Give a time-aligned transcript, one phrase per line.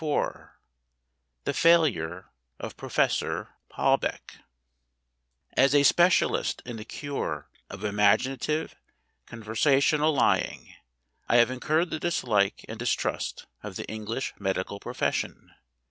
[0.03, 0.31] IV
[1.43, 4.37] THE FAILURE OF PROFESSOR PALBECK
[5.55, 8.75] AS a specialist in the cure of imaginative,
[9.27, 10.73] conver sational lying,
[11.29, 15.51] I have incurred the dislike and distrust of the English medical profession.